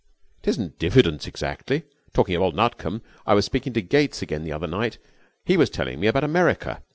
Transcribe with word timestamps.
'It 0.41 0.49
isn't 0.49 0.79
diffidence 0.79 1.27
exactly. 1.27 1.83
Talking 2.11 2.35
of 2.35 2.41
old 2.41 2.55
Nutcombe, 2.55 3.03
I 3.27 3.35
was 3.35 3.45
speaking 3.45 3.73
to 3.73 3.83
Gates 3.83 4.23
again 4.23 4.43
the 4.43 4.51
other 4.51 4.65
night. 4.65 4.97
He 5.45 5.57
was 5.57 5.69
telling 5.69 5.99
me 5.99 6.07
about 6.07 6.23
America. 6.23 6.81